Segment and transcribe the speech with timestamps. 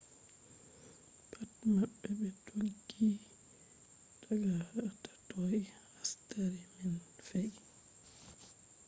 [1.31, 3.09] pat mabbe be dooggi
[4.23, 5.61] daga hatoi
[5.95, 6.95] hastari man
[7.27, 7.49] fe’i